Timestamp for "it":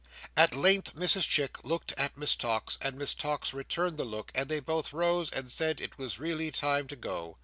5.79-5.99